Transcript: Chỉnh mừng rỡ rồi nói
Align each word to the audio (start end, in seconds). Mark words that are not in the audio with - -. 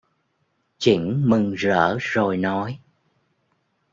Chỉnh 0.77 1.23
mừng 1.25 1.53
rỡ 1.53 1.97
rồi 1.99 2.37
nói 2.37 2.79